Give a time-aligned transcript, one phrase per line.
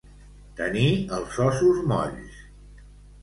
[0.59, 0.85] Tenir
[1.17, 2.39] els ossos molls.